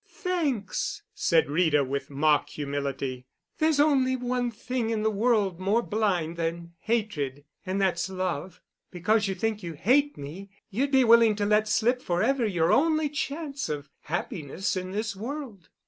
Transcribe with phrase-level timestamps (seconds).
[0.09, 3.27] "Thanks," said Rita with mock humility.
[3.59, 8.61] "There's only one thing in the world more blind than hatred, and that's love.
[8.89, 13.09] Because you think you hate me, you'd be willing to let slip forever your only
[13.09, 15.69] chance of happiness in this world."